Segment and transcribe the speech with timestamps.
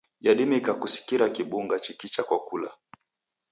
[0.21, 2.71] Yadimika kusikira kimbunga chikicha kwa kula.